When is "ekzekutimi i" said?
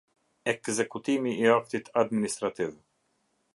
0.53-1.45